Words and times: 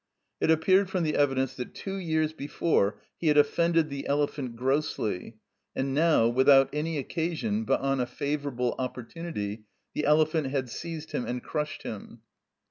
It 0.39 0.49
appeared 0.49 0.89
from 0.89 1.03
the 1.03 1.13
evidence 1.15 1.53
that 1.57 1.75
two 1.75 1.97
years 1.97 2.33
before 2.33 2.99
he 3.19 3.27
had 3.27 3.37
offended 3.37 3.91
the 3.91 4.07
elephant 4.07 4.55
grossly, 4.55 5.37
and 5.75 5.93
now, 5.93 6.27
without 6.27 6.71
any 6.73 6.97
occasion, 6.97 7.65
but 7.65 7.81
on 7.81 7.99
a 7.99 8.07
favourable 8.07 8.73
opportunity, 8.79 9.65
the 9.93 10.05
elephant 10.05 10.47
had 10.47 10.71
seized 10.71 11.11
him 11.11 11.27
and 11.27 11.43
crushed 11.43 11.83
him. 11.83 12.21